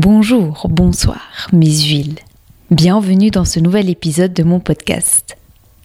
[0.00, 2.20] Bonjour, bonsoir, mes huiles.
[2.70, 5.36] Bienvenue dans ce nouvel épisode de mon podcast.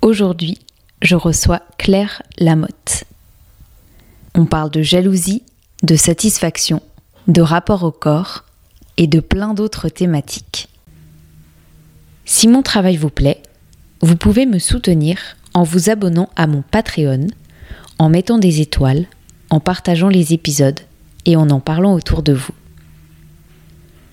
[0.04, 0.60] Aujourd'hui,
[1.02, 3.06] je reçois Claire Lamotte.
[4.36, 5.42] On parle de jalousie,
[5.82, 6.84] de satisfaction,
[7.28, 8.44] de rapport au corps
[8.98, 10.70] et de plein d'autres thématiques.
[12.24, 13.42] Si mon travail vous plaît,
[14.02, 15.18] vous pouvez me soutenir
[15.56, 17.30] en vous abonnant à mon Patreon,
[17.98, 19.08] en mettant des étoiles,
[19.50, 20.82] en partageant les épisodes
[21.26, 22.54] et en en parlant autour de vous.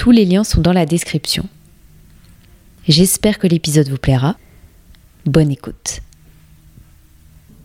[0.01, 1.45] Tous les liens sont dans la description.
[2.89, 4.37] J'espère que l'épisode vous plaira.
[5.27, 6.01] Bonne écoute.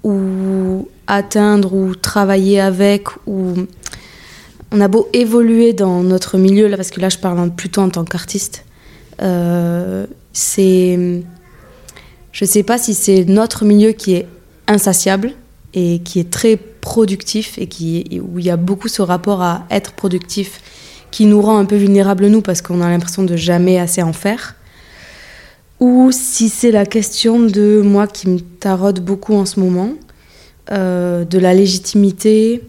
[0.03, 3.53] Ou atteindre ou travailler avec ou
[4.73, 7.89] on a beau évoluer dans notre milieu là parce que là je parle plutôt en
[7.89, 8.65] tant qu'artiste
[9.21, 11.23] euh, c'est
[12.33, 14.27] je sais pas si c'est notre milieu qui est
[14.67, 15.31] insatiable
[15.73, 19.65] et qui est très productif et qui où il y a beaucoup ce rapport à
[19.71, 20.59] être productif
[21.15, 24.11] qui nous rend un peu vulnérables nous parce qu'on a l'impression de jamais assez en
[24.11, 24.55] faire.
[25.79, 29.93] Ou si c'est la question de moi qui me taraude beaucoup en ce moment
[30.73, 32.61] euh, de la légitimité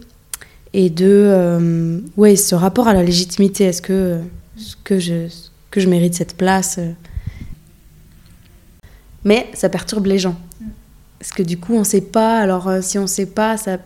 [0.75, 4.21] et de euh, ouais ce rapport à la légitimité est-ce que
[4.85, 5.27] que je
[5.73, 6.79] que je mérite cette place
[9.25, 10.37] mais ça perturbe les gens.
[11.19, 13.79] Parce que du coup on sait pas alors euh, si on sait pas ça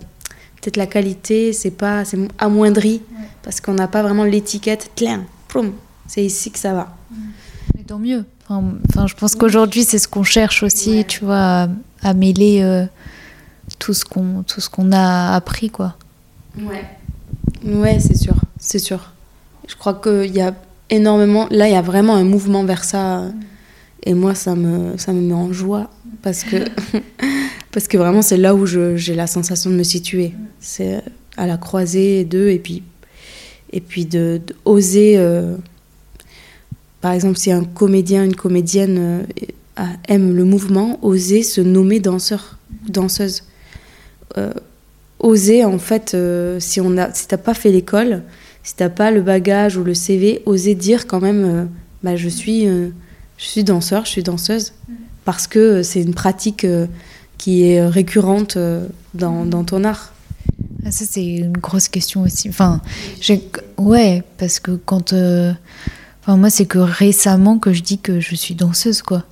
[0.60, 3.02] peut-être la qualité c'est pas c'est amoindri
[3.42, 4.90] parce qu'on n'a pas vraiment l'étiquette
[6.06, 6.96] c'est ici que ça va
[7.76, 11.68] mais tant mieux enfin, je pense qu'aujourd'hui c'est ce qu'on cherche aussi tu vois
[12.02, 12.84] à, mêler euh,
[13.78, 15.96] tout ce qu'on tout ce qu'on a appris quoi
[16.58, 16.84] Ouais.
[17.64, 19.12] Ouais, c'est sûr, c'est sûr.
[19.68, 20.54] Je crois qu'il y a
[20.88, 21.46] énormément.
[21.50, 23.24] Là, il y a vraiment un mouvement vers ça.
[24.02, 25.90] Et moi, ça me, ça me met en joie.
[26.22, 26.56] Parce que,
[27.72, 30.32] parce que vraiment, c'est là où j'ai la sensation de me situer.
[30.58, 31.02] C'est
[31.36, 32.50] à la croisée d'eux.
[32.50, 32.82] Et puis,
[33.72, 35.14] et puis de, oser.
[35.16, 35.56] Euh,
[37.00, 42.58] par exemple, si un comédien, une comédienne euh, aime le mouvement, oser se nommer danseur,
[42.88, 43.44] danseuse.
[44.36, 44.52] Euh,
[45.18, 46.16] oser en fait,
[46.58, 48.22] si on a, si t'as pas fait l'école,
[48.62, 51.68] si t'as pas le bagage ou le CV, oser dire quand même,
[52.02, 54.72] bah je suis, je suis danseur, je suis danseuse,
[55.24, 56.66] parce que c'est une pratique
[57.40, 58.58] qui est récurrente
[59.14, 60.12] dans, dans ton art.
[60.84, 62.50] Ah, ça c'est une grosse question aussi.
[62.50, 62.82] Enfin,
[63.78, 65.14] ouais, parce que quand,
[66.22, 69.24] enfin moi c'est que récemment que je dis que je suis danseuse quoi.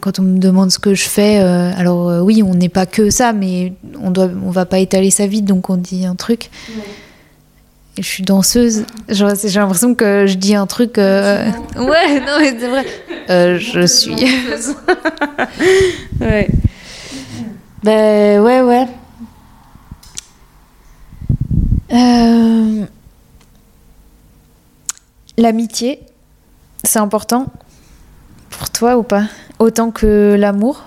[0.00, 2.86] Quand on me demande ce que je fais, euh, alors euh, oui, on n'est pas
[2.86, 6.14] que ça, mais on doit, on va pas étaler sa vie, donc on dit un
[6.14, 6.50] truc.
[7.98, 8.84] je suis danseuse.
[9.08, 10.98] J'ai l'impression que je dis un truc.
[10.98, 11.46] Euh,
[11.76, 13.58] ouais, non, mais c'est vrai.
[13.58, 14.14] je suis.
[16.20, 16.48] ouais.
[17.84, 18.86] Ben ouais, ouais.
[25.36, 26.00] L'amitié,
[26.82, 27.44] c'est important
[28.48, 29.24] pour toi ou pas?
[29.58, 30.82] Autant que l'amour?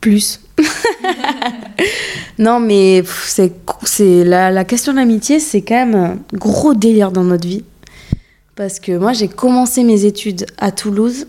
[0.00, 0.40] Plus.
[2.40, 3.52] non, mais c'est,
[3.84, 7.62] c'est la, la question de l'amitié, c'est quand même un gros délire dans notre vie.
[8.56, 11.28] Parce que moi, j'ai commencé mes études à Toulouse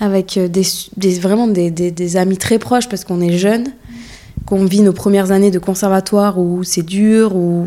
[0.00, 3.68] avec euh, des, vraiment des, amis très proches parce qu'on est jeunes,
[4.46, 7.66] qu'on vit nos premières années de conservatoire où c'est dur, où,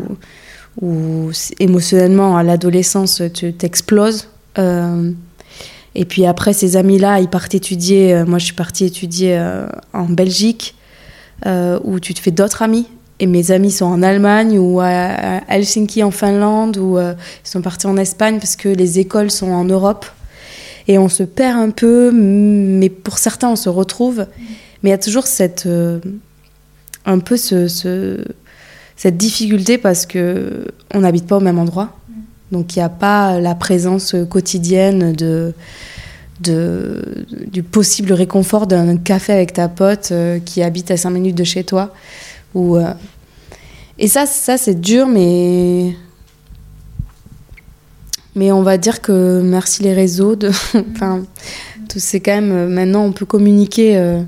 [1.60, 4.28] émotionnellement à l'adolescence tu t'exploses.
[4.58, 5.12] Euh,
[5.94, 8.14] et puis après, ces amis-là, ils partent étudier.
[8.14, 9.38] Euh, moi, je suis partie étudier
[9.92, 10.74] en Belgique,
[11.46, 12.86] où tu te fais d'autres amis.
[13.20, 17.86] Et mes amis sont en Allemagne ou à Helsinki en Finlande, ou ils sont partis
[17.86, 20.06] en Espagne parce que les écoles sont en Europe.
[20.88, 24.26] Et on se perd un peu, mais pour certains, on se retrouve.
[24.82, 25.68] Mais il y a toujours cette,
[27.04, 28.24] un peu ce, ce,
[28.96, 31.90] cette difficulté parce que on n'habite pas au même endroit.
[32.52, 35.54] Donc il n'y a pas la présence quotidienne de,
[36.38, 41.44] du possible réconfort d'un café avec ta pote euh, qui habite à 5 minutes de
[41.44, 41.94] chez toi.
[42.54, 42.92] Ou, euh,
[43.98, 45.96] Et ça, ça c'est dur, mais...
[48.34, 50.36] Mais on va dire que merci les réseaux.
[50.94, 51.22] Enfin,
[51.94, 52.52] c'est quand même...
[52.52, 54.22] Euh, maintenant, on peut communiquer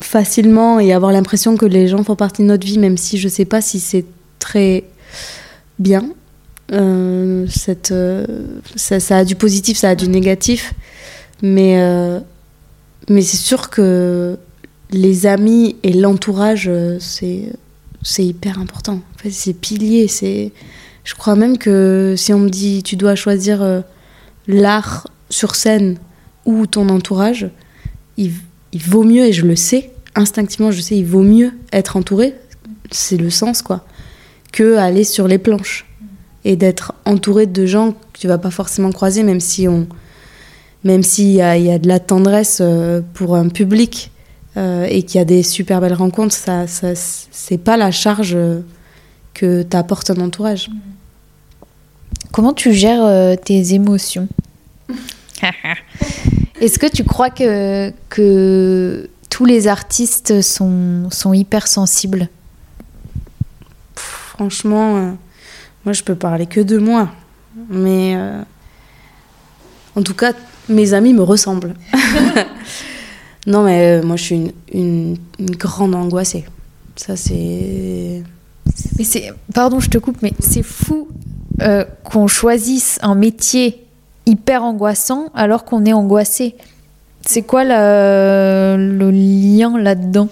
[0.00, 3.28] facilement et avoir l'impression que les gens font partie de notre vie, même si je
[3.28, 4.04] ne sais pas si c'est
[4.38, 4.84] très
[5.78, 6.04] bien.
[6.72, 7.46] Euh,
[7.90, 8.26] euh,
[8.76, 10.74] ça, ça, a du positif, ça a du négatif.
[11.42, 12.20] Mais, euh,
[13.08, 14.36] mais c'est sûr que
[14.90, 17.52] les amis et l'entourage, c'est,
[18.02, 19.00] c'est hyper important.
[19.14, 20.08] En fait, c'est pilier.
[20.08, 20.52] C'est...
[21.10, 23.82] Je crois même que si on me dit tu dois choisir
[24.46, 25.98] l'art sur scène
[26.46, 27.50] ou ton entourage,
[28.16, 28.30] il,
[28.86, 32.34] vaut mieux, et je le sais, instinctivement, je sais, il vaut mieux être entouré,
[32.92, 33.84] c'est le sens, quoi,
[34.52, 35.84] que aller sur les planches
[36.44, 39.88] et d'être entouré de gens que tu vas pas forcément croiser, même si on,
[40.84, 44.12] même s'il y y a de la tendresse euh, pour un public
[44.56, 48.38] euh, et qu'il y a des super belles rencontres, ça, ça c'est pas la charge
[49.34, 50.70] que t'apporte un entourage.
[52.32, 54.28] Comment tu gères euh, tes émotions
[56.60, 62.28] Est-ce que tu crois que, que tous les artistes sont, sont hypersensibles?
[63.96, 65.12] Franchement, euh,
[65.84, 67.10] moi je peux parler que de moi.
[67.68, 68.42] Mais euh,
[69.96, 70.32] en tout cas,
[70.68, 71.74] mes amis me ressemblent.
[73.46, 76.44] non, mais euh, moi je suis une, une- une grande angoissée.
[76.96, 78.22] Ça, c'est.
[78.98, 81.08] Mais c'est, pardon, je te coupe, mais c'est fou
[81.60, 83.86] euh, qu'on choisisse un métier
[84.26, 86.56] hyper angoissant alors qu'on est angoissé.
[87.22, 90.28] C'est quoi le lien là-dedans?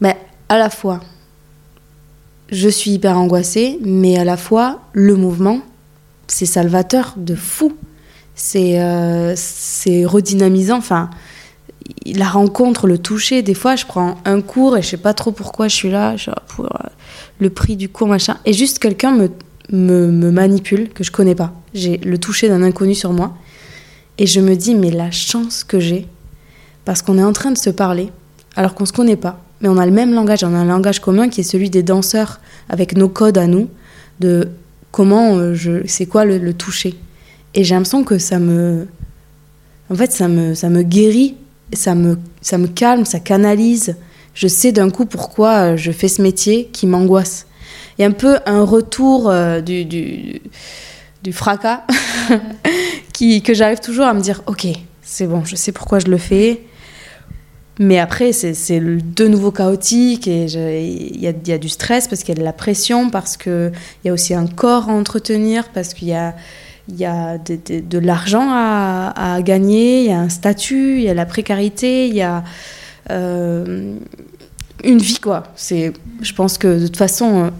[0.00, 0.16] Mais
[0.48, 1.00] à la fois,
[2.50, 5.60] je suis hyper angoissée, mais à la fois, le mouvement,
[6.26, 7.76] c'est salvateur de fou.
[8.34, 9.34] C'est euh,
[10.04, 10.76] redynamisant.
[10.76, 11.10] Enfin,
[12.06, 15.32] la rencontre, le toucher, des fois, je prends un cours et je sais pas trop
[15.32, 16.16] pourquoi je suis là,
[16.48, 16.88] pour euh,
[17.38, 18.36] le prix du cours, machin.
[18.44, 19.30] Et juste quelqu'un me,
[19.70, 21.52] me, me manipule, que je connais pas.
[21.74, 23.34] J'ai le toucher d'un inconnu sur moi.
[24.18, 26.06] Et je me dis, mais la chance que j'ai,
[26.84, 28.10] parce qu'on est en train de se parler,
[28.56, 31.00] alors qu'on se connaît pas, mais on a le même langage, on a un langage
[31.00, 33.68] commun qui est celui des danseurs, avec nos codes à nous,
[34.20, 34.48] de
[34.90, 36.94] comment euh, je, c'est quoi le, le toucher.
[37.54, 38.86] Et j'ai l'impression que ça me,
[39.90, 41.36] en fait, ça me, ça me guérit,
[41.72, 43.96] ça me, ça me calme, ça canalise.
[44.34, 47.46] Je sais d'un coup pourquoi euh, je fais ce métier qui m'angoisse.
[47.98, 51.84] Il y a un peu un retour euh, du, du, fracas
[53.12, 54.66] qui, que j'arrive toujours à me dire, ok,
[55.02, 56.62] c'est bon, je sais pourquoi je le fais.
[57.78, 62.22] Mais après, c'est de nouveau chaotique et il y a, y a du stress parce
[62.22, 63.72] qu'il y a de la pression, parce qu'il
[64.04, 66.34] y a aussi un corps à entretenir, parce qu'il y a,
[66.88, 71.14] il y a de, l'argent à, gagner, il y a un statut, il y a
[71.14, 72.44] la précarité, il y a
[73.10, 73.94] euh,
[74.84, 75.44] une vie, quoi.
[75.56, 75.92] C'est,
[76.22, 77.50] je pense que de toute façon,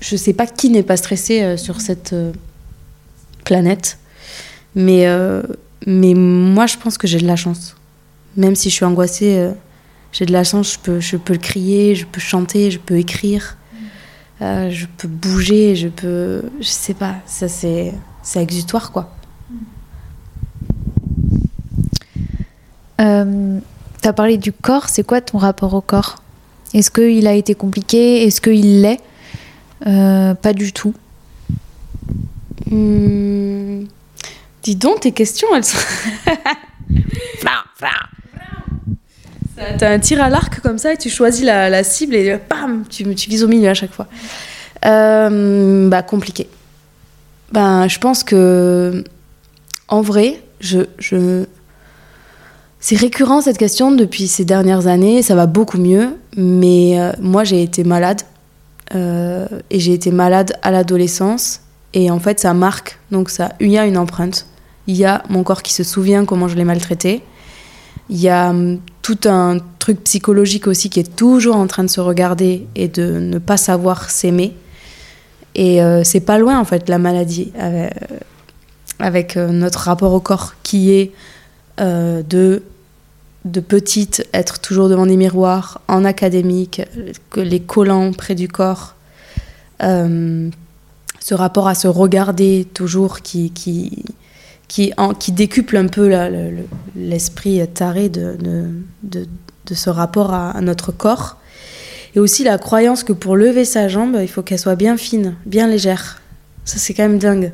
[0.00, 2.32] je sais pas qui n'est pas stressé euh, sur cette euh,
[3.44, 3.98] planète,
[4.74, 5.06] mais,
[5.86, 7.76] mais moi, je pense que j'ai de la chance
[8.36, 9.48] même si je suis angoissée,
[10.12, 12.98] j'ai de la chance, je peux, je peux le crier, je peux chanter, je peux
[12.98, 13.56] écrire,
[14.40, 16.42] je peux bouger, je peux.
[16.60, 17.94] Je sais pas, ça c'est,
[18.26, 19.08] c'est exutoire quoi.
[23.00, 23.58] Euh,
[24.02, 26.16] T'as parlé du corps, c'est quoi ton rapport au corps?
[26.74, 28.24] Est-ce qu'il a été compliqué?
[28.24, 29.00] Est-ce qu'il l'est?
[29.86, 30.94] Euh, Pas du tout.
[32.70, 33.84] Hmm.
[34.62, 35.78] Dis donc, tes questions, elles sont.
[39.78, 42.84] T'as un tir à l'arc comme ça et tu choisis la, la cible et bam,
[42.88, 44.06] tu, tu vises au milieu à chaque fois.
[44.84, 46.48] Euh, bah, compliqué.
[47.52, 49.04] Ben, je pense que,
[49.88, 51.44] en vrai, je, je...
[52.80, 55.22] c'est récurrent cette question depuis ces dernières années.
[55.22, 58.22] Ça va beaucoup mieux, mais euh, moi j'ai été malade
[58.94, 61.60] euh, et j'ai été malade à l'adolescence
[61.94, 62.98] et en fait ça marque.
[63.10, 64.46] Donc ça, il y a une empreinte.
[64.86, 67.22] Il y a mon corps qui se souvient comment je l'ai maltraité.
[68.08, 71.88] Il y a hum, tout un truc psychologique aussi qui est toujours en train de
[71.88, 74.54] se regarder et de ne pas savoir s'aimer.
[75.58, 77.94] Et euh, c'est pas loin en fait la maladie avec,
[78.98, 81.12] avec, euh, notre rapport au corps qui est
[81.80, 82.62] euh, de
[83.46, 86.82] de petite être toujours devant des miroirs en académique,
[87.30, 88.96] que les collants près du corps,
[89.82, 90.50] euh,
[91.20, 94.04] ce rapport à se regarder toujours qui qui
[94.68, 96.10] qui, qui décuple un peu
[96.96, 98.64] l'esprit taré de, de,
[99.04, 101.36] de- ce rapport à notre corps.
[102.16, 105.34] Et aussi la croyance que pour lever sa jambe, il faut qu'elle soit bien fine,
[105.44, 106.22] bien légère.
[106.64, 107.52] Ça, c'est quand même dingue.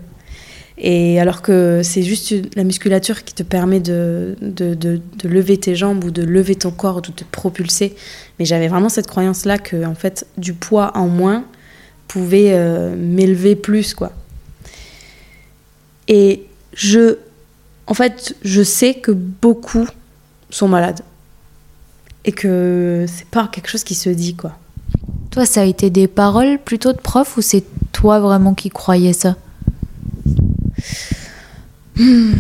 [0.79, 6.05] Et alors que c'est juste la musculature qui te permet de- de lever tes jambes
[6.05, 7.95] ou de lever ton corps ou de te propulser.
[8.39, 11.45] Mais j'avais vraiment cette croyance-là que, en fait, du poids en moins
[12.09, 14.13] pouvait euh, m'élever plus, quoi.
[16.09, 17.17] Et je,
[17.87, 19.87] en fait, je sais que beaucoup
[20.51, 21.01] sont malades.
[22.25, 24.53] Et que c'est pas quelque chose qui se dit, quoi.
[25.31, 29.13] Toi, ça a été des paroles plutôt de prof ou c'est toi vraiment qui croyais
[29.13, 29.37] ça?
[31.97, 32.35] Je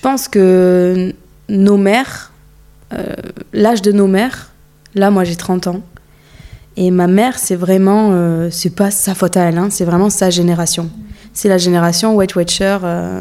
[0.00, 1.14] pense que
[1.48, 2.32] nos mères,
[2.92, 3.14] euh,
[3.52, 4.52] l'âge de nos mères,
[4.94, 5.82] là, moi j'ai 30 ans,
[6.76, 10.10] et ma mère, c'est vraiment, euh, c'est pas sa faute à elle, hein, c'est vraiment
[10.10, 10.90] sa génération.
[11.36, 13.20] C'est la génération Weight Watcher, euh,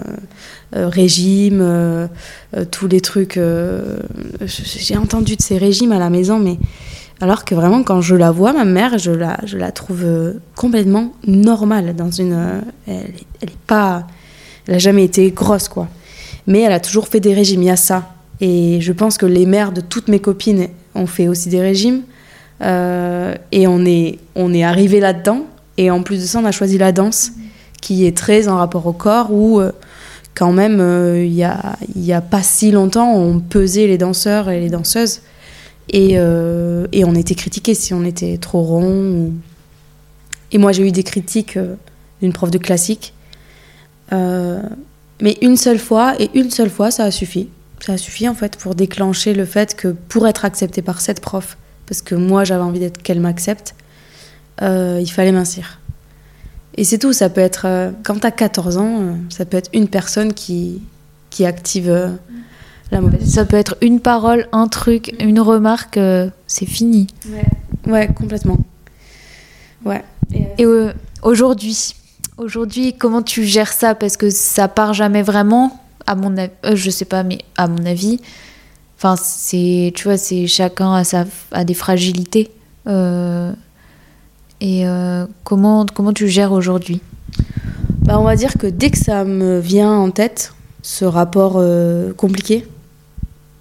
[0.74, 2.07] euh, régime, euh,
[2.72, 3.38] tous les trucs.
[4.48, 6.57] j'ai entendu de ces régimes à la maison, mais
[7.19, 10.05] Alors que vraiment, quand je la vois, ma mère, je la, je la trouve
[10.55, 11.93] complètement normale.
[11.93, 14.07] Dans une, elle, elle est pas,
[14.65, 15.89] elle a jamais été grosse, quoi.
[16.48, 17.63] Mais elle a toujours fait des régimes.
[17.63, 18.13] Il y a ça.
[18.39, 22.03] Et je pense que les mères de toutes mes copines ont fait aussi des régimes.
[22.62, 25.48] Et on est, on est arrivé là-dedans.
[25.77, 27.34] Et en plus de ça, on a choisi la danse,
[27.82, 29.72] qui est très en rapport au corps, où euh,
[30.34, 34.60] quand même, euh, il n'y a, a pas si longtemps, on pesait les danseurs et
[34.60, 35.22] les danseuses.
[35.89, 39.32] Et, euh, on était critiqués si on était trop rond.
[40.51, 41.60] Et moi, j'ai eu des critiques
[42.22, 43.13] d'une prof de classique.
[44.12, 47.50] Mais une seule fois, et une seule fois, ça a suffi.
[47.86, 51.22] Ça a suffi, en fait, pour déclencher le fait que pour être acceptée par cette
[51.22, 53.75] prof, parce que moi, j'avais envie d'être qu'elle m'accepte,
[54.62, 55.79] il fallait mincir.
[56.77, 59.70] Et c'est tout, ça peut être, euh, quand t'as 14 ans, euh, ça peut être
[59.74, 60.82] une personne qui,
[61.29, 62.10] qui active euh,
[62.91, 63.27] la mauvaise.
[63.27, 66.00] Ça peut être une parole, un truc, une remarque,
[66.48, 67.08] c'est fini.
[67.88, 68.58] Ouais, complètement.
[69.86, 70.03] Ouais.
[70.58, 70.65] Et
[71.22, 71.96] aujourd'hui,
[72.38, 73.96] aujourd'hui, comment tu gères ça?
[73.96, 77.86] Parce que ça part jamais vraiment, à mon avis, je sais pas, mais à mon
[77.86, 78.20] avis,
[78.98, 82.51] enfin, c'est, tu vois, c'est chacun a, sa, a des fragilités.
[84.62, 87.02] Et euh, comment, comment tu gères aujourd'hui?
[88.02, 92.14] Bah, on va dire que dès que ça me vient en tête, ce rapport euh,
[92.14, 92.68] compliqué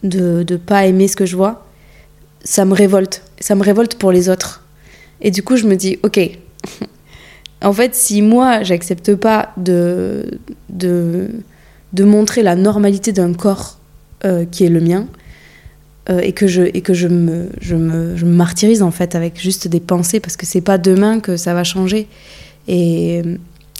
[0.03, 1.67] de ne pas aimer ce que je vois,
[2.45, 3.23] ça me révolte.
[3.41, 4.63] Ça me révolte pour les autres.
[5.21, 6.21] Et du coup, je me dis, ok,
[7.63, 11.31] en fait, si moi, j'accepte pas de, de,
[11.95, 13.79] de montrer la normalité d'un corps
[14.25, 15.07] euh, qui est le mien,
[16.11, 19.15] euh, et que, je, et que je, me, je, me, je me martyrise en fait
[19.15, 22.09] avec juste des pensées, parce que c'est pas demain que ça va changer.
[22.69, 23.37] Et euh,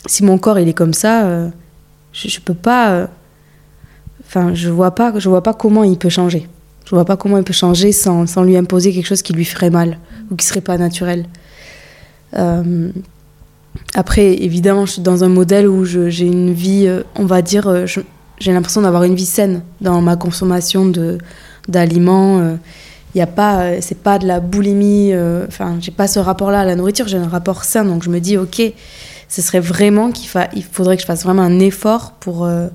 [0.07, 1.49] si mon corps il est comme ça, euh,
[2.13, 3.09] je, je peux pas.
[4.25, 6.47] Enfin, je vois pas, je vois pas comment il peut changer.
[6.85, 9.45] Je vois pas comment il peut changer sans, sans lui imposer quelque chose qui lui
[9.45, 9.99] ferait mal
[10.31, 11.25] ou qui serait pas naturel.
[13.93, 17.85] Après, évidemment, je suis dans un modèle où j'ai une vie, on va dire,
[18.39, 21.17] j'ai l'impression d'avoir une vie saine dans ma consommation de
[21.67, 22.39] d'aliments.
[22.39, 22.55] euh,
[23.13, 25.11] Il y a pas, euh, c'est pas de la boulimie.
[25.13, 27.07] euh, Enfin, j'ai pas ce rapport-là à la nourriture.
[27.07, 28.61] J'ai un rapport sain, donc je me dis, ok,
[29.29, 32.67] ce serait vraiment qu'il fa- il faudrait que je fasse vraiment un effort pour euh,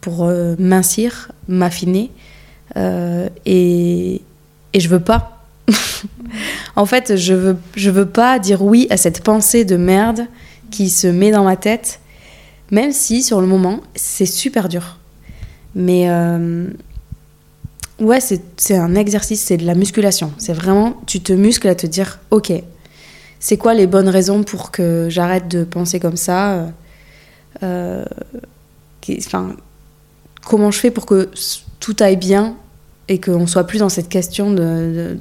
[0.00, 2.10] pour euh, mincir, m'affiner,
[2.76, 4.20] euh, et
[4.74, 5.30] et je veux pas.
[6.76, 10.26] en fait, je veux je veux pas dire oui à cette pensée de merde
[10.70, 12.00] qui se met dans ma tête,
[12.70, 14.98] même si sur le moment c'est super dur.
[15.74, 16.66] Mais euh,
[18.00, 20.32] ouais, c'est un exercice, c'est de la musculation.
[20.38, 22.52] C'est vraiment, tu te muscles à te dire, ok,
[23.40, 26.66] c'est quoi les bonnes raisons pour que j'arrête de penser comme ça euh,
[27.62, 28.04] euh,
[30.44, 31.28] comment je fais pour que
[31.80, 32.56] tout aille bien
[33.08, 35.18] et qu'on soit plus dans cette question de-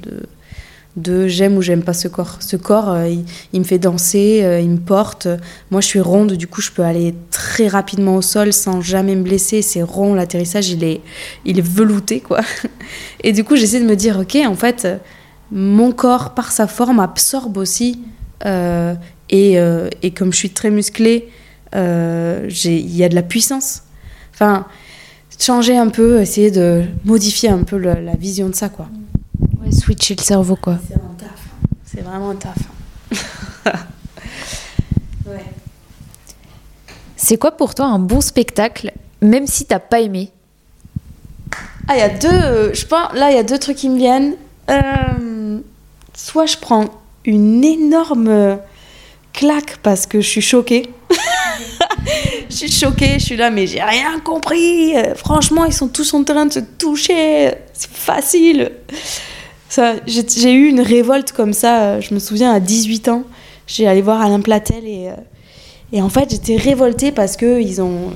[0.96, 2.38] de j'aime ou j'aime pas ce corps.
[2.40, 3.10] Ce corps, euh,
[3.54, 5.28] il, me fait danser, euh, il me porte.
[5.72, 9.16] Moi, je suis ronde, du coup, je peux aller très rapidement au sol sans jamais
[9.16, 9.62] me blesser.
[9.62, 11.02] C'est rond, l'atterrissage, il est,
[11.46, 12.42] il est velouté, quoi.
[13.24, 14.88] Et du coup, j'essaie de me dire, ok, en fait,
[15.52, 18.00] mon corps, par sa forme, absorbe aussi.
[18.46, 18.94] euh,
[19.30, 19.58] et,
[20.04, 21.30] et comme je suis très musclée,
[21.74, 23.82] il y a de la puissance.
[24.32, 24.68] Enfin,
[25.40, 28.88] changer un peu, essayer de modifier un peu la vision de ça, quoi.
[29.74, 30.78] Switcher le cerveau, quoi.
[30.88, 31.30] C'est un taf.
[31.84, 32.58] C'est vraiment un taf.
[35.26, 35.46] ouais.
[37.16, 40.32] C'est quoi pour toi un bon spectacle, même si t'as pas aimé?
[41.88, 42.28] Ah, il y a deux.
[42.28, 44.36] euh, je pense, là, il y a deux trucs qui me viennent.
[44.70, 45.60] Euh,
[46.14, 46.86] soit je prends
[47.26, 48.56] une énorme euh,
[49.34, 50.90] claque parce que je suis choquée.
[52.50, 54.94] je suis choquée, je suis là, mais j'ai rien compris.
[55.16, 57.54] Franchement, ils sont tous en train de se toucher.
[57.74, 58.72] C'est facile.
[60.08, 61.84] J'ai eu une révolte comme ça.
[61.84, 63.24] euh, Je me souviens à 18 ans,
[63.68, 65.10] j'ai allé voir Alain Platel et.
[65.10, 65.16] euh,
[65.96, 68.14] et en fait, j'étais révoltée parce que ils ont,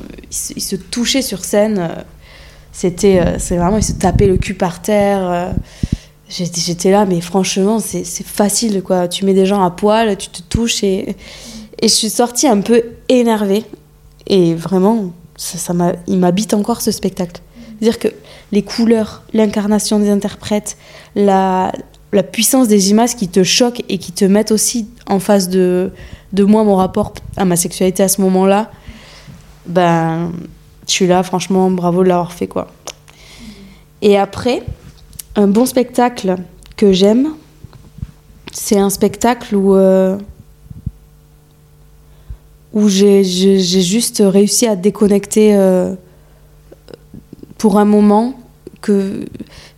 [0.55, 1.77] ils se, touchaient sur scène.
[1.77, 2.01] euh,
[2.71, 5.53] C'était, c'est vraiment, ils se tapaient le cul par terre.
[6.29, 9.07] J'étais, là, mais franchement, c'est, facile, quoi.
[9.07, 11.15] Tu mets des gens à poil, tu te touches et,
[11.79, 13.63] et je suis sortie un peu énervée.
[14.25, 15.73] Et vraiment, ça, ça
[16.07, 17.41] il m'habite encore ce spectacle.
[17.79, 18.07] C'est-à-dire que
[18.51, 20.77] les couleurs, l'incarnation des interprètes,
[21.15, 21.71] la,
[22.31, 25.91] puissance des images qui te choquent et qui te mettent aussi en face de,
[26.33, 28.71] de moi, mon rapport à ma sexualité à ce moment-là,
[29.67, 30.31] ben,
[30.87, 32.67] je suis là, franchement, bravo de l'avoir fait, quoi.
[34.01, 34.63] Et après,
[35.35, 36.35] un bon spectacle
[36.75, 37.33] que j'aime,
[38.51, 40.17] c'est un spectacle où, euh,
[42.73, 45.93] où j'ai juste réussi à déconnecter euh,
[47.57, 48.33] pour un moment
[48.81, 49.25] que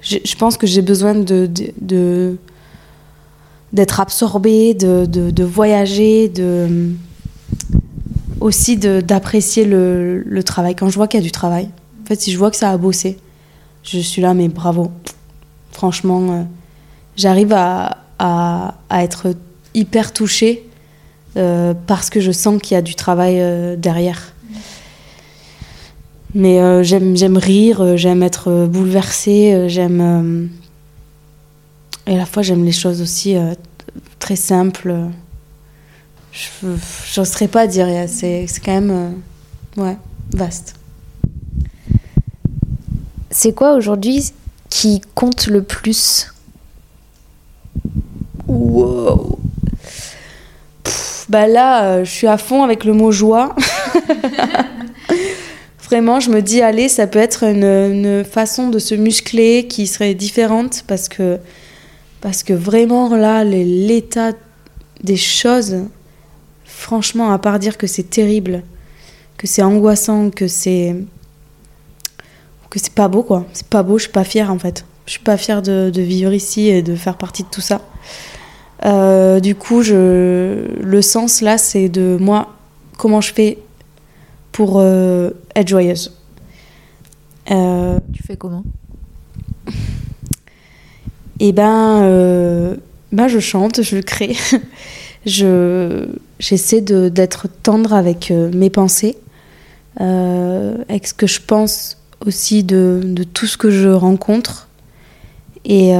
[0.01, 2.37] je, pense que j'ai besoin de, de,
[3.73, 6.91] d'être absorbée, de, de, de voyager, de
[8.41, 10.75] aussi de- d'apprécier le, le travail.
[10.75, 11.69] Quand je vois qu'il y a du travail,
[12.03, 13.17] en fait, si je vois que ça a bossé,
[13.83, 14.91] je suis là, mais bravo.
[15.71, 16.43] Franchement, euh,
[17.15, 19.33] j'arrive à, à, à être
[19.73, 20.65] hyper touchée
[21.37, 24.28] euh, parce que je sens qu'il y a du travail euh, derrière.
[26.35, 30.01] Mais euh, j'aime j'aime rire, euh, j'aime être euh, bouleversée, j'aime.
[30.01, 30.47] euh,
[32.11, 33.53] et à la fois, j'aime les choses aussi euh,
[34.19, 34.95] très simples.
[36.31, 38.91] Je n'oserais pas dire, c'est c'est quand même.
[39.77, 39.97] euh, ouais,
[40.33, 40.75] vaste.
[43.31, 44.31] C'est quoi aujourd'hui
[44.69, 46.33] qui compte le plus?
[48.47, 49.37] Wow.
[50.83, 53.55] Pff, bah là, euh, je suis à fond avec le mot joie.
[55.89, 60.13] Vraiment, je me dis, allez, ça peut être une, façon de se muscler qui serait
[60.13, 61.39] différente parce que,
[62.21, 64.33] parce que vraiment, là, l'état
[65.03, 65.77] des choses,
[66.63, 68.61] franchement, à part dire que c'est terrible,
[69.37, 70.95] que c'est angoissant, que c'est.
[72.69, 73.47] que c'est pas beau, quoi.
[73.53, 74.85] C'est pas beau, je suis pas fière, en fait.
[75.07, 77.81] Je suis pas fière de, de vivre ici et de faire partie de tout ça.
[78.85, 82.53] Euh, du coup, je, le sens là, c'est de moi,
[82.99, 83.57] comment je fais
[84.51, 86.13] pour euh, être joyeuse.
[87.51, 88.63] Euh, Tu fais comment?
[91.39, 92.75] Et ben, euh,
[93.11, 94.35] ben, je chante, je crée.
[95.25, 96.07] je,
[96.39, 99.17] j'essaie de, d'être tendre avec mes pensées,
[99.97, 104.67] avec ce que je pense aussi de, de tout ce que je rencontre.
[105.63, 105.93] Et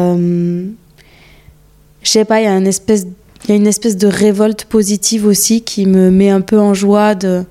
[2.03, 3.05] je sais pas, il y a une espèce,
[3.45, 6.73] il y a une espèce de révolte positive aussi qui me met un peu en
[6.73, 7.43] joie de.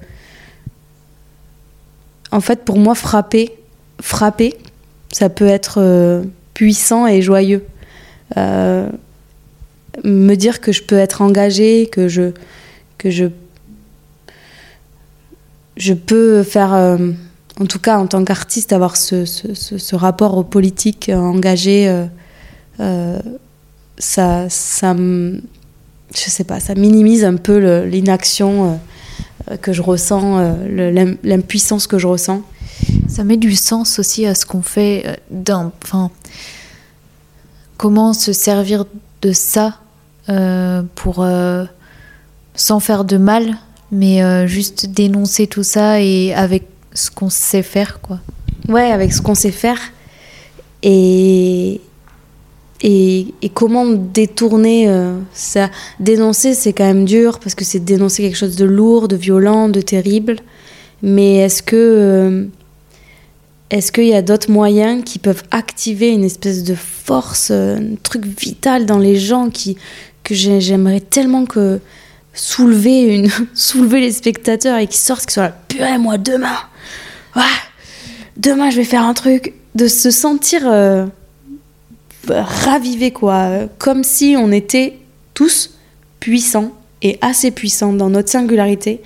[2.31, 3.53] En fait, pour moi, frapper,
[4.01, 4.57] frapper,
[5.13, 6.23] ça peut être euh,
[6.55, 7.65] puissant et joyeux.
[8.37, 8.89] Euh,
[10.05, 12.33] me dire que je peux être engagée, que je,
[12.99, 13.29] que je,
[15.95, 17.13] peux faire, euh,
[17.61, 22.07] en tout cas en tant qu'artiste, avoir ce, rapport aux politiques engagé,
[22.81, 23.19] euh,
[23.99, 25.41] ça, ça, je
[26.13, 28.81] sais pas, ça minimise un peu l'inaction
[29.57, 32.43] que je ressens, euh, l'impuissance que je ressens.
[33.09, 35.71] Ça met du sens aussi à ce qu'on fait euh.
[35.83, 36.11] Enfin,
[37.77, 38.85] comment se servir
[39.23, 39.79] de ça
[40.29, 41.23] euh, pour.
[41.23, 41.65] euh,
[42.59, 43.57] sans faire de mal,
[43.93, 48.19] mais euh, juste dénoncer tout ça et avec ce qu'on sait faire, quoi.
[48.69, 49.79] Ouais, avec ce qu'on sait faire.
[50.83, 51.81] Et,
[52.83, 55.71] et, comment détourner euh, ça?
[56.01, 59.69] Dénoncer, c'est quand même dur parce que c'est dénoncer quelque chose de lourd, de violent,
[59.69, 60.37] de terrible.
[61.03, 61.77] Mais est-ce que.
[61.77, 62.45] euh,
[63.71, 67.97] est-ce qu'il y a d'autres moyens qui peuvent activer une espèce de force, euh, un
[68.03, 69.77] truc vital dans les gens qui,
[70.25, 71.79] que j'ai- j'aimerais tellement que
[72.33, 76.57] soulever, une, soulever les spectateurs et qui sortent, qui soient là, purée, moi demain,
[77.37, 77.43] ouais,
[78.39, 80.63] demain je vais faire un truc, de se sentir
[82.29, 84.99] ravivé quoi, comme si on était
[85.35, 85.79] tous
[86.21, 89.01] puissants et assez puissants dans notre singularité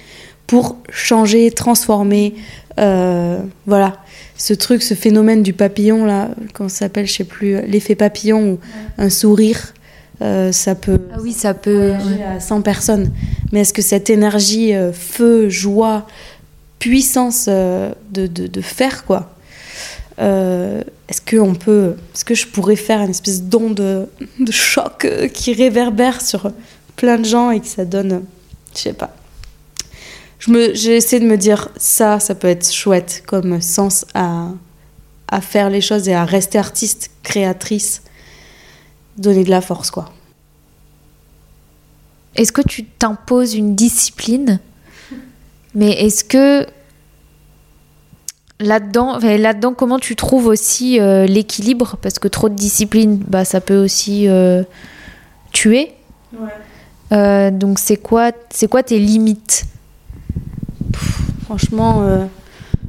[0.47, 2.35] pour changer, transformer,
[2.79, 3.99] euh, voilà,
[4.37, 8.53] ce truc, ce phénomène du papillon là, comment ça s'appelle, je sais plus, l'effet papillon
[8.53, 8.59] ou
[8.99, 9.75] un sourire,
[10.21, 11.93] euh, ça peut Ah oui, ça peut.
[12.27, 13.13] à 100 personnes.
[13.51, 16.07] Mais est-ce que cette énergie, euh, feu, joie,
[16.79, 19.35] puissance de, de, de faire, quoi,
[20.23, 25.05] euh, est-ce que on peut, est-ce que je pourrais faire une espèce d'onde de, choc
[25.05, 26.53] euh, qui réverbère sur
[26.95, 28.23] plein de gens et que ça donne,
[28.75, 29.15] je sais pas.
[30.39, 34.49] J'ai essayé de me dire ça, ça peut être chouette comme sens à,
[35.29, 38.03] à faire les choses et à rester artiste, créatrice,
[39.17, 40.13] donner de la force, quoi.
[42.35, 44.59] Est-ce que tu t'imposes une discipline?
[45.75, 46.67] Mais est-ce que
[48.63, 51.97] là-dedans, là-dedans, comment tu trouves aussi euh, l'équilibre?
[52.01, 54.63] Parce que trop de discipline, bah, ça peut aussi euh,
[55.53, 55.93] tuer.
[57.13, 59.65] Euh, donc c'est quoi, c'est quoi tes limites?
[61.45, 62.03] Franchement,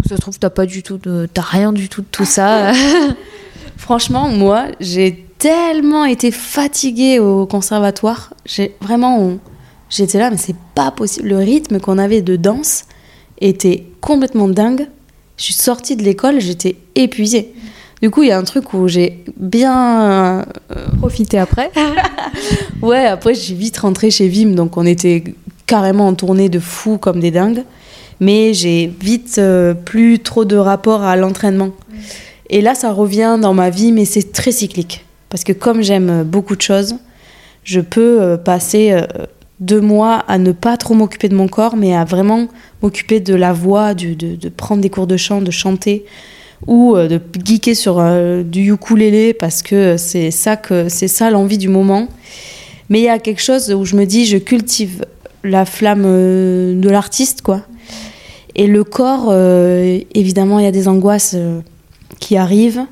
[0.08, 2.72] Ça se trouve, t'as pas du tout, de, t'as rien du tout de tout ça.
[3.78, 8.34] franchement, moi, j'ai tellement été fatiguée au conservatoire.
[8.46, 9.40] J'ai vraiment, on-
[9.90, 11.30] j'étais là, mais c'est pas possible.
[11.30, 12.84] Le rythme qu'on avait de danse
[13.42, 14.88] était complètement dingue.
[15.38, 17.54] Je suis sortie de l'école, j'étais épuisée.
[18.02, 20.44] Du coup, il y a un truc où j'ai bien euh,
[20.98, 21.72] Profiter après.
[22.82, 25.24] Ouais, après, j'ai vite rentré chez Vim, donc on était
[25.68, 27.64] carrément en tournée de fous comme des dingues.
[28.20, 31.70] Mais j'ai vite euh, plus trop de rapport à l'entraînement.
[32.50, 35.06] Et là, ça revient dans ma vie, mais c'est très cyclique.
[35.30, 36.96] Parce que comme j'aime beaucoup de choses,
[37.64, 38.96] je peux euh, passer
[39.66, 42.48] deux mois à ne pas trop m'occuper de mon corps, mais à vraiment
[42.82, 46.06] m'occuper de la voix, de, de prendre des cours de chant, de chanter,
[46.68, 51.58] ou euh, de geeker sur euh, du ukulélé parce que c'est ça c'est ça l'envie
[51.58, 52.08] du moment.
[52.90, 55.06] Mais il y a quelque chose où je me dis, je cultive
[55.44, 57.62] la flamme euh, de l'artiste, quoi.
[58.56, 61.36] Et le corps, euh, évidemment, il y a des angoisses
[62.20, 62.86] qui arrivent.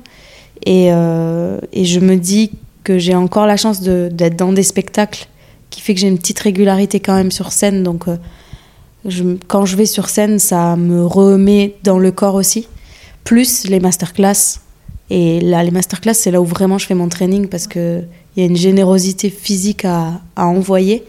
[0.66, 2.52] Et, et je me dis
[2.84, 5.26] que j'ai encore la chance de- d'être dans des spectacles
[5.72, 7.82] qui fait que j'ai une petite régularité quand même sur scène.
[7.82, 12.68] Donc, euh, quand je vais sur scène, ça me remet dans le corps aussi.
[13.24, 14.60] Plus les masterclass.
[15.10, 18.06] Et là, les masterclass, c'est là où vraiment je fais mon training parce qu'il
[18.36, 21.04] y a une générosité physique à, envoyer.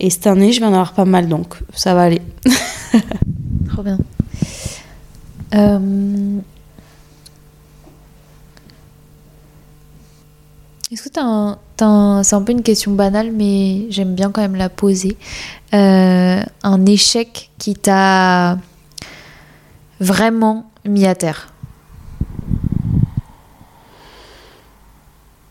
[0.00, 2.22] Et cette année, je vais en avoir pas mal, donc ça va aller.
[3.68, 3.98] Trop bien.
[5.54, 6.40] Euh,
[10.90, 14.30] Est-ce que t'as un, t'as un- c'est un peu une question banale, mais j'aime bien
[14.30, 15.16] quand même la poser.
[15.74, 18.58] Euh, un échec qui t'a
[20.00, 21.52] vraiment mis à terre.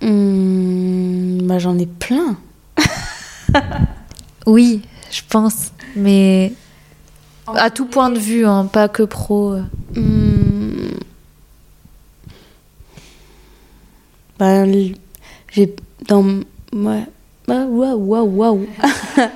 [0.02, 2.38] Hum, bah, J'en ai plein.
[4.46, 6.54] Oui, je pense, mais
[7.46, 9.58] à tout point de vue, hein, pas que pro.
[14.39, 14.96] Ben, l-
[15.52, 15.76] j'ai
[16.07, 16.23] dans
[16.73, 17.03] ouais.
[17.47, 18.67] Bah, waouh waouh waouh.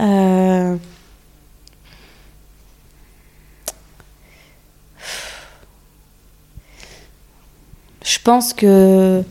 [0.00, 0.76] Euh,
[8.04, 9.22] je pense que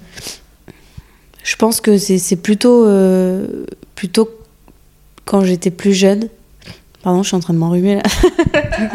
[1.44, 4.30] je pense que c'est c'est plutôt euh, plutôt
[5.26, 6.30] quand j'étais plus jeune.
[7.04, 8.04] Pardon je suis en train de m'enrhumer là.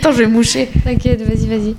[0.00, 0.70] Attends je vais moucher.
[0.82, 1.76] T'inquiète, vas-y, vas-y.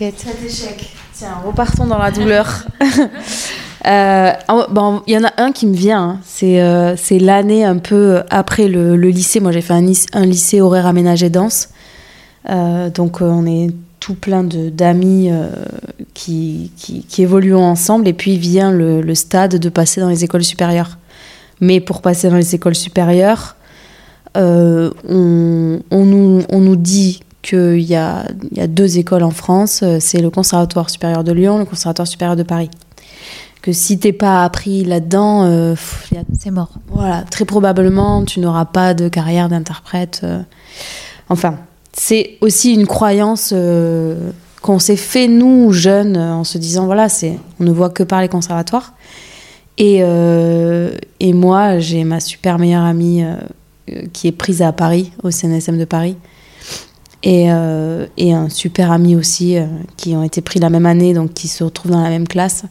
[0.00, 0.18] T'inquiète.
[0.18, 0.90] Cet échec.
[1.12, 2.64] Tiens, repartons dans la douleur.
[3.86, 6.02] Euh, en- bon, il y en a un qui me vient.
[6.02, 6.20] hein.
[6.22, 9.40] C'est euh, c'est l'année un peu après le, le lycée.
[9.40, 11.70] Moi, j'ai fait un, lyc- un lycée horaire aménagé danse.
[12.50, 15.48] Euh, donc, euh, on est tout plein d'amis euh,
[16.12, 18.06] qui, qui, qui évoluons ensemble.
[18.06, 20.98] Et puis vient le, le stade de passer dans les écoles supérieures.
[21.62, 23.56] Mais pour passer dans les écoles supérieures,
[24.36, 29.22] euh, on, on nous, on nous dit qu'il y a, il y a deux écoles
[29.22, 32.70] en France, euh, c'est le Conservatoire supérieur de Lyon, le Conservatoire supérieur de Paris.
[33.62, 35.74] Que si t'es pas appris là-dedans, euh,
[36.38, 36.70] C'est mort.
[36.88, 40.20] voilà, très probablement tu n'auras pas de carrière d'interprète.
[40.24, 40.42] euh.
[41.28, 41.58] Enfin,
[41.92, 44.30] c'est aussi une croyance euh,
[44.62, 48.22] qu'on s'est fait nous jeunes en se disant voilà, c'est on ne voit que par
[48.22, 48.94] les conservatoires.
[49.78, 50.02] Et,
[51.20, 53.24] et moi, j'ai ma super meilleure amie
[54.12, 56.16] qui est prise à Paris, au CNSM de Paris.
[57.22, 61.12] Et, euh, et un super ami aussi, euh, qui ont été pris la même année,
[61.12, 62.64] donc qui se retrouvent dans la même classe.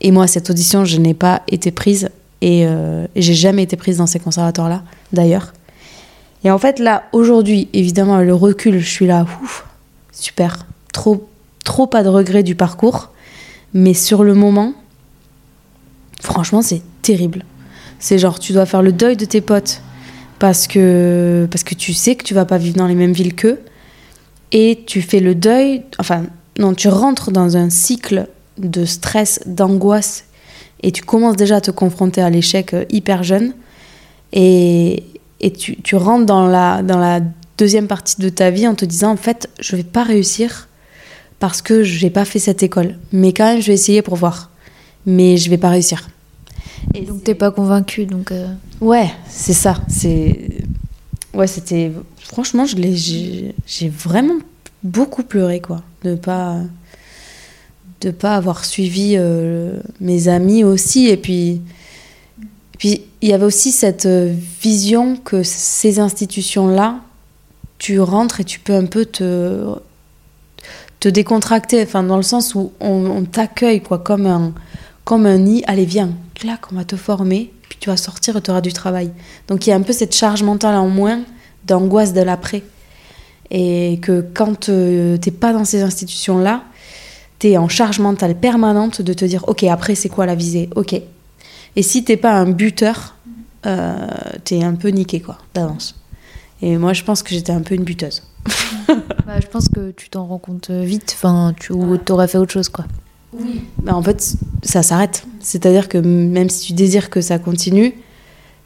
[0.00, 2.10] Et moi, cette audition, je n'ai pas été prise.
[2.40, 4.82] Et, euh, j'ai jamais été prise dans ces conservatoires-là,
[5.12, 5.52] d'ailleurs.
[6.44, 9.66] Et en fait, là, aujourd'hui, évidemment, le recul, je suis là, ouf,
[10.12, 10.66] super.
[10.92, 11.28] Trop,
[11.64, 13.10] trop pas de regret du parcours.
[13.74, 14.72] Mais sur le moment,
[16.20, 17.44] franchement, c'est terrible.
[17.98, 19.82] C'est genre, tu dois faire le deuil de tes potes
[20.38, 23.34] parce que, parce que tu sais que tu vas pas vivre dans les mêmes villes
[23.34, 23.58] qu'eux.
[24.52, 26.24] Et tu fais le deuil, enfin,
[26.58, 28.26] non, tu rentres dans un cycle
[28.58, 30.24] de stress, d'angoisse,
[30.82, 33.52] et tu commences déjà à te confronter à l'échec euh, hyper jeune.
[34.32, 35.02] Et,
[35.40, 37.20] et tu, tu rentres dans la, dans la
[37.58, 40.68] deuxième partie de ta vie en te disant, en fait, je vais pas réussir
[41.40, 42.96] parce que j'ai pas fait cette école.
[43.12, 44.50] Mais quand même, je vais essayer pour voir.
[45.06, 46.08] Mais je vais pas réussir.
[46.94, 48.30] Et donc t'es pas convaincu, donc.
[48.32, 48.46] euh,
[48.80, 49.80] Ouais, c'est ça.
[49.88, 50.48] C'est
[51.34, 51.90] ouais, c'était
[52.28, 53.54] franchement, j'ai,
[53.88, 54.38] vraiment
[54.84, 56.58] beaucoup pleuré quoi, de pas
[58.00, 61.60] de pas avoir suivi euh, mes amis aussi, et puis
[62.78, 67.00] puis il y avait aussi cette euh, vision que ces institutions là,
[67.78, 69.74] tu rentres et tu peux un peu te
[71.00, 74.52] te décontracter, enfin dans le sens où on, on t'accueille quoi, comme un
[75.04, 75.64] comme un nid.
[75.66, 78.72] Allez viens, clac, on va te former, puis tu vas sortir et tu auras du
[78.74, 79.10] travail.
[79.48, 81.22] Donc il y a un peu cette charge mentale en moins
[81.68, 82.62] d'angoisse de l'après.
[83.50, 86.64] Et que quand tu t'es pas dans ces institutions-là,
[87.38, 90.68] tu es en charge mentale permanente de te dire ok, après c'est quoi la visée?
[90.74, 91.00] Ok.
[91.76, 93.14] Et si t'es pas un buteur,
[93.66, 94.06] euh,
[94.44, 95.94] tu es un peu niqué quoi, d'avance.
[96.60, 98.22] Et moi, je pense que j'étais un peu une buteuse.
[99.26, 102.70] Bah, je pense que tu t'en rends compte vite, enfin, tu aurais fait autre chose,
[102.70, 102.86] quoi.
[103.34, 103.60] Oui.
[103.82, 105.26] Bah, en fait, ça s'arrête.
[105.40, 107.92] C'est-à-dire que même si tu désires que ça continue,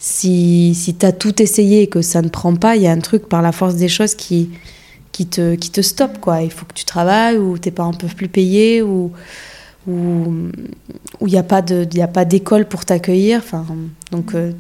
[0.05, 2.91] si, si tu as tout essayé et que ça ne prend pas, il y a
[2.91, 4.51] un truc par la force des choses qui,
[5.13, 6.19] qui, te, qui te stoppe.
[6.19, 6.43] Quoi.
[6.43, 9.13] Il faut que tu travailles ou tes parents peuvent plus payer ou
[9.87, 10.53] il
[11.23, 13.43] n'y a pas d'école pour t'accueillir.
[13.45, 13.65] Enfin,
[14.11, 14.51] donc, euh,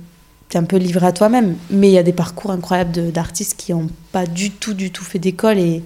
[0.48, 1.56] tu es un peu livré à toi-même.
[1.70, 5.02] Mais il y a des parcours incroyables d'artistes qui n'ont pas du tout, du tout
[5.02, 5.82] fait d'école et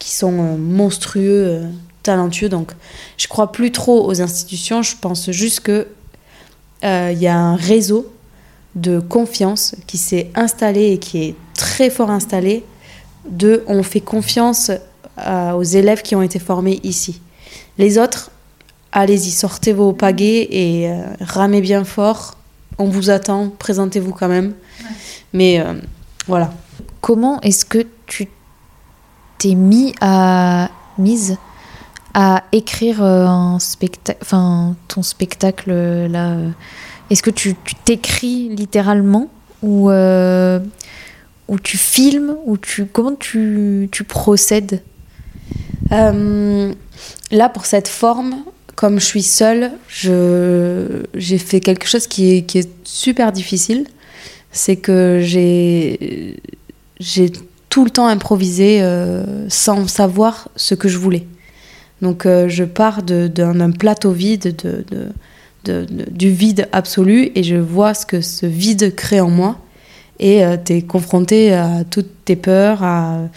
[0.00, 1.68] qui sont euh, monstrueux, euh,
[2.02, 2.48] talentueux.
[2.48, 2.72] Donc,
[3.18, 4.82] je crois plus trop aux institutions.
[4.82, 5.86] Je pense juste que
[6.82, 8.12] il y a un réseau
[8.76, 12.64] de confiance qui s'est installé et qui est très fort installé.
[13.28, 14.70] De, on fait confiance
[15.18, 17.20] aux élèves qui ont été formés ici.
[17.78, 18.30] Les autres,
[18.92, 22.36] allez-y, sortez vos pagaies et euh, ramez bien fort.
[22.78, 24.54] On vous attend, présentez-vous quand même.
[25.32, 25.74] Mais euh,
[26.26, 26.52] voilà.
[27.00, 28.28] Comment est-ce que tu
[29.38, 31.36] t'es mis à mise
[32.14, 35.70] à écrire euh, un spectacle, enfin ton spectacle
[36.06, 36.38] là
[37.10, 39.30] Est-ce que tu t'écris littéralement
[39.62, 39.90] ou
[41.48, 44.82] ou tu filmes ou tu comment tu, tu procèdes?
[45.90, 48.36] Là pour cette forme,
[48.76, 53.86] comme je suis seule, j'ai fait quelque chose qui est, qui est super difficile.
[54.52, 56.38] C'est que j'ai
[57.70, 61.26] tout le temps improvisé euh, sans savoir ce que je voulais.
[62.00, 65.08] Donc euh, je pars d'un plateau vide, de, de,
[65.68, 69.58] du vide absolu, et je vois ce que ce vide crée en moi.
[70.18, 73.28] Et euh, tu es confronté à toutes tes peurs, à,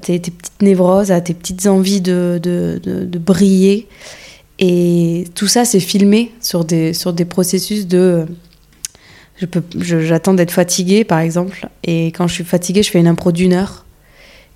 [0.00, 2.40] tes, tes, petites névroses, à tes petites envies de,
[3.18, 3.88] briller.
[4.58, 8.26] Et tout ça, c'est filmé sur des, sur des processus de.
[9.78, 11.68] J'attends d'être fatiguée, par exemple.
[11.82, 13.86] Et quand je suis fatiguée, je fais une impro d'une heure.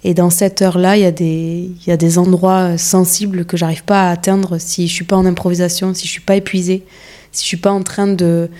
[0.04, 3.84] Et dans cette heure-là, il y, a des, y a des endroits sensibles que j'arrive
[3.84, 6.84] pas à atteindre si je suis pas en improvisation, si je suis pas épuisée,
[7.32, 8.50] si je suis pas en train de,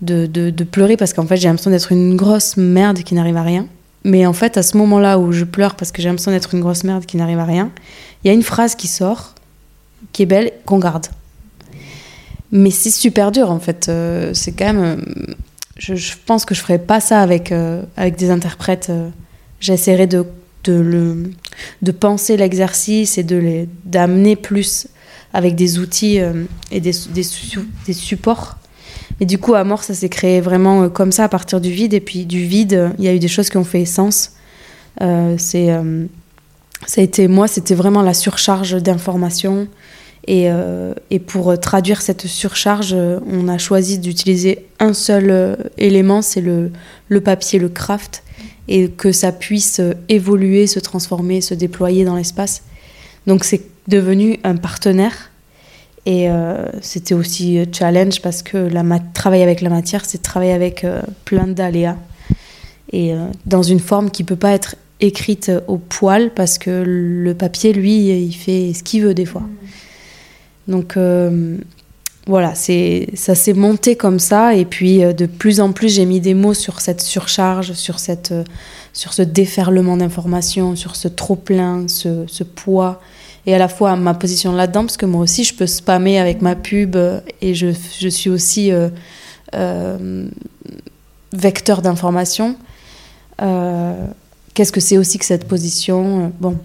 [0.00, 3.42] de, de, pleurer parce qu'en fait, j'ai l'impression d'être une grosse merde qui n'arrive à
[3.42, 3.66] rien.
[4.04, 6.60] Mais en fait, à ce moment-là où je pleure parce que j'ai l'impression d'être une
[6.60, 7.72] grosse merde qui n'arrive à rien,
[8.22, 9.34] il y a une phrase qui sort
[10.12, 11.06] qui est belle, qu'on garde.
[12.52, 13.88] Mais c'est super dur en fait.
[13.88, 14.84] Euh, c'est quand même.
[14.84, 15.34] Euh,
[15.78, 18.92] je, pense que je ferais pas ça avec, euh, avec des interprètes.
[19.60, 20.24] J'essaierai de,
[20.70, 21.32] de, le,
[21.82, 23.24] de penser l'exercice et
[23.84, 24.88] d'amener plus
[25.32, 26.18] avec des outils
[26.70, 28.56] et des, des, supports.
[29.20, 31.94] Mais du coup, à mort, ça s'est créé vraiment comme ça à partir du vide.
[31.94, 34.32] Et puis du vide, il y a eu des choses qui ont fait sens.
[35.36, 35.70] c'est
[36.86, 39.68] ça a été moi c'était vraiment la surcharge d'informations
[40.28, 46.20] et, euh, et, pour traduire cette surcharge on a choisi d'utiliser un seul euh, élément
[46.20, 46.72] c'est le,
[47.08, 48.24] le, papier le craft
[48.68, 52.62] et que ça puisse évoluer se transformer se déployer dans l'espace
[53.26, 55.30] donc c'est devenu un partenaire
[56.04, 60.86] et euh, c'était aussi challenge parce que la travailler avec la matière c'est travailler avec
[61.24, 61.96] plein d'aléas
[62.92, 63.14] et
[63.46, 68.08] dans une forme qui peut pas être écrite au poil parce que le papier, lui,
[68.08, 69.42] il fait ce qu'il veut des fois.
[69.42, 70.70] Mm.
[70.72, 71.58] Donc euh,
[72.26, 76.20] voilà, ça s'est monté comme ça et puis euh, de plus en plus j'ai mis
[76.20, 78.44] des mots sur cette surcharge, sur euh,
[78.92, 83.00] ce déferlement d'informations, sur ce trop plein, ce, poids
[83.46, 86.42] et à la fois ma position là-dedans parce que moi aussi je peux spammer avec
[86.42, 86.96] ma pub
[87.40, 88.72] et je, je suis aussi
[91.32, 92.56] vecteur d'information.
[94.56, 96.58] Qu'est-ce que c'est aussi que cette position euh, Bon,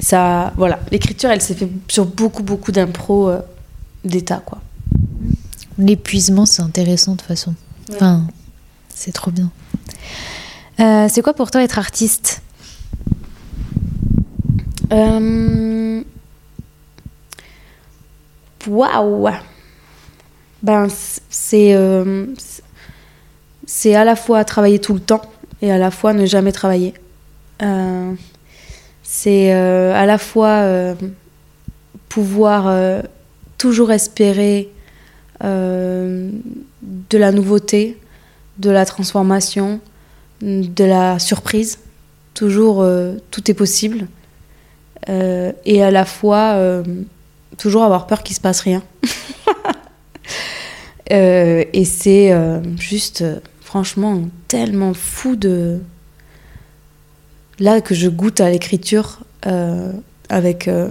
[0.00, 3.38] ça, voilà, l'écriture, elle s'est fait sur beaucoup, beaucoup d'impro euh,
[4.04, 4.60] d'état, quoi.
[5.78, 7.54] L'épuisement, c'est intéressant de toute façon.
[7.92, 8.26] Enfin,
[8.94, 9.50] c'est trop bien.
[10.78, 12.42] Euh, c'est quoi pour toi être artiste?
[18.66, 19.28] Waouh
[20.62, 20.88] Ben,
[21.30, 21.74] c'est
[23.70, 25.22] c'est à la fois travailler tout le temps
[25.62, 26.92] et à la fois ne jamais travailler.
[27.62, 28.12] Euh,
[29.04, 30.94] c'est euh, à la fois euh,
[32.08, 32.66] pouvoir
[33.60, 34.70] toujours espérer
[35.42, 36.30] de
[37.12, 37.98] la nouveauté,
[38.58, 39.80] de la transformation,
[40.40, 41.78] de la surprise.
[42.34, 42.86] Toujours,
[43.30, 44.06] tout est possible.
[45.08, 46.82] et à la fois,
[47.58, 48.82] toujours avoir peur qu'il se passe rien.
[51.10, 52.32] et c'est
[52.78, 53.24] juste
[53.60, 55.80] franchement tellement fou de
[57.60, 59.92] là que je goûte à l'écriture euh,
[60.28, 60.90] avec euh,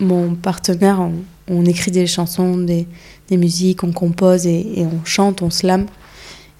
[0.00, 1.08] mon partenaire
[1.48, 2.86] on, écrit des chansons des,
[3.28, 5.86] des musiques on compose et, on chante on slame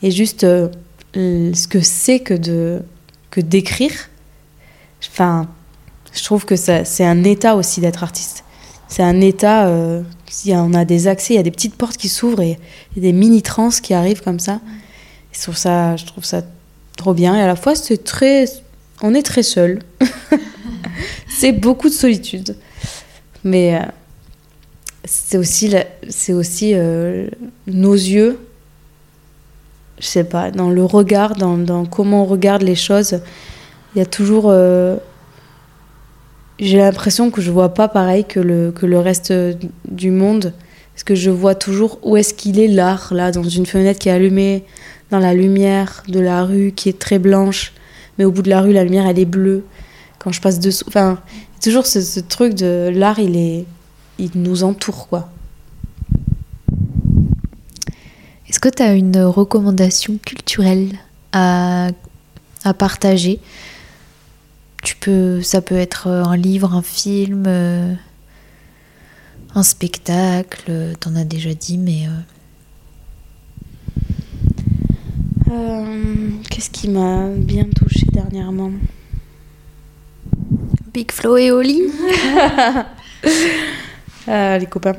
[0.03, 0.69] et juste euh,
[1.15, 2.83] ce que c'est que de
[3.31, 3.93] que d'écrire.
[5.09, 5.47] Enfin,
[6.13, 8.45] je trouve que c'est un état aussi d'être artiste.
[8.89, 10.03] C'est un état, euh,
[10.49, 12.59] on a des accès, il y a des petites portes qui s'ouvrent et,
[12.97, 14.61] et des mini trans qui arrivent comme ça.
[15.33, 16.43] Je trouve ça, je trouve ça
[16.97, 18.47] trop bien et à la fois c'est très,
[19.03, 19.81] on est très seul.
[21.29, 22.57] c'est beaucoup de solitude,
[23.45, 23.81] mais euh,
[25.07, 25.73] c'est aussi,
[26.09, 27.29] c'est aussi euh,
[27.67, 28.39] nos yeux.
[29.99, 33.21] Je sais pas, dans le regard, dans, dans comment on regarde les choses,
[33.95, 34.49] il y a toujours.
[34.51, 34.97] euh,
[36.59, 39.33] j'ai l'impression que je vois pas pareil que le, que le reste
[39.87, 40.53] du monde.
[40.93, 44.09] Parce que je vois toujours où est-ce qu'il est l'art, là, dans une fenêtre qui
[44.09, 44.65] est allumée,
[45.11, 47.73] dans la lumière de la rue qui est très blanche.
[48.19, 49.65] Mais au bout de la rue, la lumière, elle est bleue.
[50.19, 50.85] Quand je passe dessous.
[50.89, 51.19] Enfin,
[51.63, 53.67] toujours ce, ce truc de l'art, il est.
[54.19, 55.29] Il nous entoure, quoi.
[58.49, 60.93] Est-ce que tu as une recommandation culturelle
[61.33, 61.89] à,
[62.65, 63.41] à partager?
[64.83, 67.93] Tu peux, Ça peut être un livre, un film, euh,
[69.55, 72.07] un spectacle, t'en as déjà dit, mais...
[72.07, 72.11] euh,
[75.49, 78.73] Euh, Qu'est-ce qui m'a bien touchée dernièrement?
[80.93, 81.83] Big Flo et Oli
[84.27, 84.97] Ah, les copains.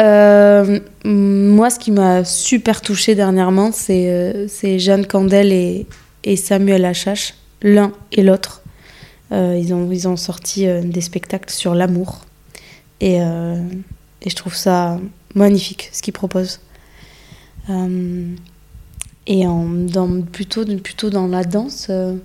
[0.00, 5.86] Euh, moi, ce qui m'a super touchée dernièrement, c'est euh, c'est Jeanne Candel et,
[6.24, 8.62] et Samuel Achache, l'un et l'autre.
[9.32, 12.20] Euh, ils, ont, ils ont sorti euh, des spectacles sur l'amour.
[13.00, 13.56] Et, euh,
[14.22, 14.98] et je trouve ça
[15.34, 16.60] magnifique, ce qu'ils proposent.
[17.68, 18.26] Euh,
[19.26, 21.86] et en, dans, plutôt, plutôt dans la danse.
[21.90, 22.16] euh,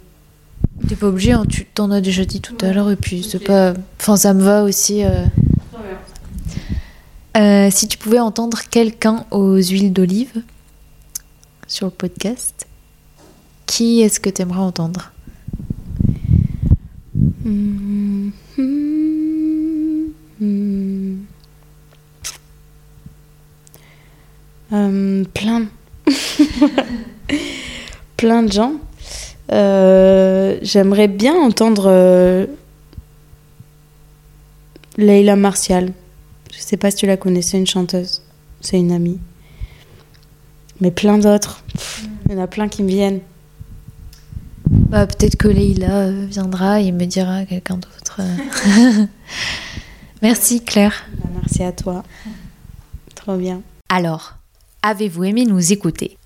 [0.87, 3.43] T'es pas obligé, hein, tu t'en as déjà dit tout à l'heure, et puis c'est
[3.43, 3.73] pas...
[3.99, 5.03] Enfin, ça me va aussi...
[5.03, 5.25] euh.
[7.35, 10.41] Euh, si tu pouvais entendre quelqu'un aux huiles d'olive
[11.67, 12.65] sur le podcast,
[13.65, 15.11] qui est-ce que tu aimerais entendre?
[24.71, 25.65] Euh, plein.
[28.17, 28.73] plein de gens.
[29.51, 32.47] Euh, J'aimerais bien entendre
[34.97, 35.91] Leila Martial.
[36.55, 38.21] Je sais pas si tu la connais, c'est une chanteuse.
[38.61, 39.19] C'est une amie.
[40.81, 41.63] Mais plein d'autres.
[42.25, 43.21] Il y en a plein qui me viennent.
[44.67, 48.19] bah, Peut-être que Leïla euh, viendra et me dira quelqu'un d'autre.
[48.21, 49.05] euh.
[50.21, 51.05] Merci Claire.
[51.17, 52.03] Bah, Merci à toi.
[53.15, 53.61] Trop bien.
[53.89, 54.33] Alors,
[54.81, 56.17] avez-vous aimé nous écouter?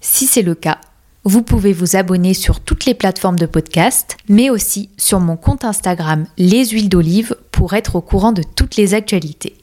[0.00, 0.78] Si c'est le cas,
[1.24, 5.64] vous pouvez vous abonner sur toutes les plateformes de podcast, mais aussi sur mon compte
[5.64, 9.56] Instagram Les Huiles d'Olive pour être au courant de toutes les actualités.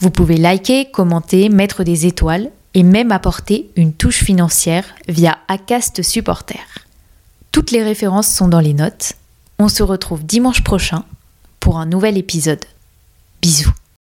[0.00, 6.02] Vous pouvez liker, commenter, mettre des étoiles et même apporter une touche financière via Acast
[6.02, 6.60] Supporter.
[7.52, 9.14] Toutes les références sont dans les notes.
[9.58, 11.04] On se retrouve dimanche prochain
[11.60, 12.64] pour un nouvel épisode.
[13.40, 13.72] Bisous